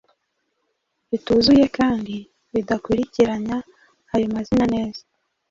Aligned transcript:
bituzuye, 1.09 1.65
kandi 1.77 2.15
bidakurikiranya 2.53 3.57
ayo 4.13 4.25
mazina 4.35 4.65
neza. 4.75 5.01